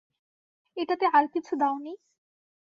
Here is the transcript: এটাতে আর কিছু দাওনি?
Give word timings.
এটাতে 0.77 1.05
আর 1.13 1.25
কিছু 1.33 1.53
দাওনি? 1.55 1.93